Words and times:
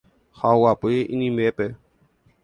ha 0.37 0.47
oguapy 0.55 0.95
inimbépe. 1.13 1.65